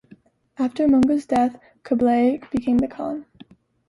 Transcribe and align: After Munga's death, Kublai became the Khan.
After 0.57 0.87
Munga's 0.87 1.27
death, 1.27 1.59
Kublai 1.83 2.39
became 2.51 2.79
the 2.79 2.87
Khan. 2.87 3.27